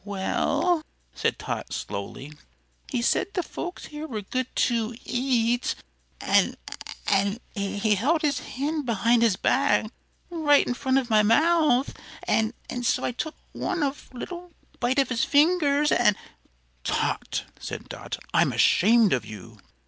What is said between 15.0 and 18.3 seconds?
his fingers, an'" "Tot," said Dot,